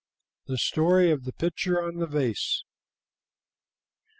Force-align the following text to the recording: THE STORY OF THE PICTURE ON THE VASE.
THE 0.47 0.57
STORY 0.57 1.11
OF 1.11 1.25
THE 1.25 1.31
PICTURE 1.33 1.79
ON 1.79 1.97
THE 1.97 2.07
VASE. 2.07 2.63